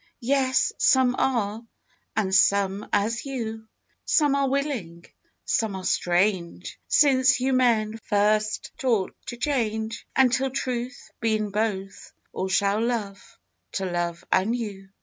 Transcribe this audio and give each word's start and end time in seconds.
Yes, 0.19 0.73
some 0.79 1.13
are, 1.19 1.61
and 2.15 2.33
some 2.33 2.89
as 2.91 3.23
you; 3.23 3.67
Some 4.03 4.33
are 4.33 4.49
willing, 4.49 5.05
some 5.45 5.75
are 5.75 5.83
strange, 5.83 6.79
Since 6.87 7.39
you 7.39 7.53
men 7.53 7.99
first 8.05 8.71
taught 8.79 9.15
to 9.27 9.37
change. 9.37 10.07
And 10.15 10.33
till 10.33 10.49
truth 10.49 11.11
Be 11.19 11.35
in 11.35 11.51
both 11.51 12.13
All 12.33 12.47
shall 12.47 12.81
love 12.83 13.23
to 13.73 13.85
love 13.85 14.23
anew. 14.31 14.89